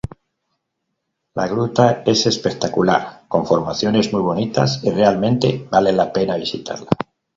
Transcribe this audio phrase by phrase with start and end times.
[1.35, 6.89] La gruta es espectacular, con formaciones muy bonitas, y realmente vale la pena visitarla.